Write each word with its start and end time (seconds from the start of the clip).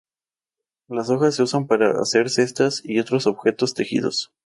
Las 0.87 1.11
hojas 1.11 1.35
se 1.35 1.43
usan 1.43 1.67
para 1.67 2.01
hacer 2.01 2.31
cestas 2.31 2.81
y 2.83 2.97
otros 2.97 3.27
objetos 3.27 3.75
tejidos. 3.75 4.31